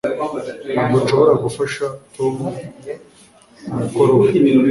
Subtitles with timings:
[0.73, 2.35] Ntabwo nshobora gufasha Tom
[3.67, 4.27] kumukoro we